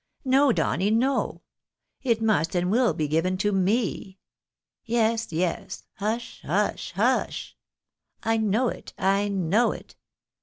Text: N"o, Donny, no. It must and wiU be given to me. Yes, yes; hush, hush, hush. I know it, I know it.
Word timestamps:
N"o, 0.25 0.51
Donny, 0.51 0.89
no. 0.89 1.43
It 2.01 2.23
must 2.23 2.55
and 2.55 2.71
wiU 2.73 2.97
be 2.97 3.07
given 3.07 3.37
to 3.37 3.51
me. 3.51 4.17
Yes, 4.83 5.31
yes; 5.31 5.83
hush, 5.97 6.41
hush, 6.43 6.91
hush. 6.93 7.55
I 8.23 8.37
know 8.37 8.67
it, 8.69 8.93
I 8.97 9.27
know 9.27 9.73
it. 9.73 9.95